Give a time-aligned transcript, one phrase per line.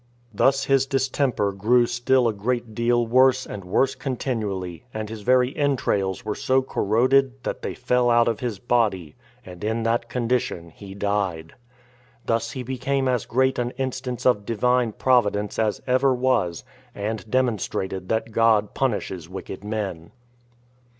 [0.33, 5.55] This his distemper grew still a great deal worse and worse continually, and his very
[5.55, 10.71] entrails were so corroded, that they fell out of his body, and in that condition
[10.71, 11.53] he died.
[12.25, 16.63] Thus he became as great an instance of Divine Providence as ever was,
[16.95, 20.13] and demonstrated that God punishes wicked men.